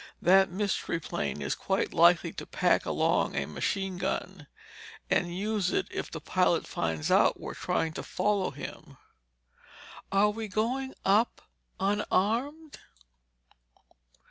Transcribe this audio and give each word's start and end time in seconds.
That 0.19 0.49
Mystery 0.49 0.99
Plane 0.99 1.43
is 1.43 1.53
quite 1.53 1.93
likely 1.93 2.33
to 2.33 2.47
pack 2.47 2.87
along 2.87 3.35
a 3.35 3.45
machine 3.45 3.99
gun—and 3.99 5.37
use 5.37 5.69
it 5.69 5.85
if 5.91 6.09
the 6.09 6.19
pilot 6.19 6.65
finds 6.65 7.11
out 7.11 7.39
we're 7.39 7.53
trying 7.53 7.93
to 7.93 8.01
follow 8.01 8.49
him." 8.49 8.97
"Are 10.11 10.31
we 10.31 10.47
going 10.47 10.95
up 11.05 11.43
unarmed?" 11.79 12.79